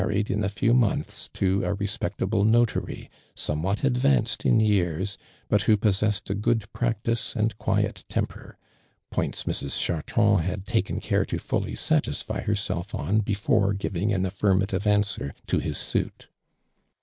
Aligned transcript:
ried 0.03 0.31
in 0.31 0.43
a 0.43 0.49
few 0.49 0.73
months 0.73 1.29
to 1.31 1.63
a 1.63 1.75
res 1.75 1.95
jjectable 1.95 2.43
notary 2.43 3.07
somewhat 3.35 3.83
advanced 3.83 4.47
in 4.47 4.59
years, 4.59 5.15
but 5.47 5.61
who 5.61 5.77
possessed 5.77 6.27
a 6.27 6.33
good 6.33 6.65
practice 6.73 7.35
and 7.35 7.55
quiet 7.59 8.03
temper, 8.09 8.57
points 9.11 9.43
Mrs. 9.43 9.73
(.'hartrand 9.77 10.43
liad 10.43 10.65
taken 10.65 10.99
care 10.99 11.23
to 11.25 11.37
fully 11.37 11.75
satisfy 11.75 12.41
herself 12.41 12.95
on 12.95 13.21
befoie 13.21 13.77
giving 13.77 14.11
an 14.11 14.25
affirmative 14.25 14.87
answer 14.87 15.35
to 15.45 15.59
his 15.59 15.77
.■^uit. 15.77 16.25